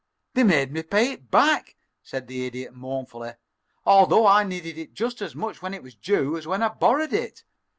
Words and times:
"They 0.33 0.41
made 0.43 0.71
me 0.71 0.81
pay 0.81 1.11
it 1.11 1.29
back," 1.29 1.75
said 2.01 2.25
the 2.25 2.47
Idiot, 2.47 2.73
mournfully, 2.73 3.33
"although 3.85 4.25
I 4.25 4.43
needed 4.43 4.75
it 4.79 4.95
just 4.95 5.21
as 5.21 5.35
much 5.35 5.61
when 5.61 5.75
it 5.75 5.83
was 5.83 5.93
due 5.93 6.35
as 6.37 6.47
when 6.47 6.63
I 6.63 6.69
borrowed 6.69 7.13
it. 7.13 7.43